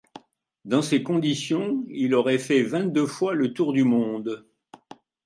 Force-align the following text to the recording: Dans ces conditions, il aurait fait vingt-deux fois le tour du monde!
Dans 0.65 0.81
ces 0.81 1.03
conditions, 1.03 1.85
il 1.87 2.15
aurait 2.15 2.39
fait 2.39 2.63
vingt-deux 2.63 3.05
fois 3.05 3.35
le 3.35 3.53
tour 3.53 3.71
du 3.71 3.83
monde! 3.83 4.47